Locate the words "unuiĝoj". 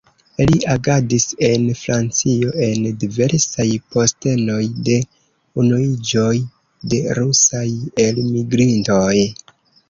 5.65-6.33